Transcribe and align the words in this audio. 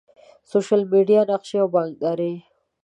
سوشل 0.51 0.81
میډیا، 0.91 1.21
نقشي 1.31 1.57
او 1.61 1.67
بانکداری 1.73 2.33